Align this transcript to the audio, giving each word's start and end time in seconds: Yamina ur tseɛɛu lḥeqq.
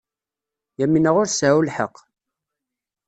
Yamina 0.79 1.09
ur 1.19 1.27
tseɛɛu 1.29 1.61
lḥeqq. 1.67 1.95